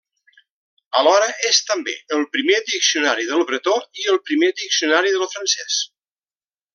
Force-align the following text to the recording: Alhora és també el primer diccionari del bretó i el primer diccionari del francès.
Alhora 1.01 1.27
és 1.49 1.59
també 1.67 1.93
el 2.17 2.25
primer 2.37 2.57
diccionari 2.71 3.27
del 3.33 3.45
bretó 3.53 3.75
i 4.05 4.09
el 4.15 4.19
primer 4.31 4.53
diccionari 4.63 5.13
del 5.19 5.29
francès. 5.39 5.77